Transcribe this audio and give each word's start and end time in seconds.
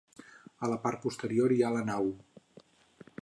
A 0.67 0.69
la 0.71 0.77
part 0.85 1.03
posterior 1.03 1.55
hi 1.57 1.61
ha 1.67 1.71
la 1.77 1.85
nau. 1.91 2.11